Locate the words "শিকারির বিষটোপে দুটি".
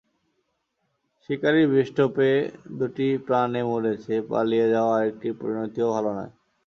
1.23-3.07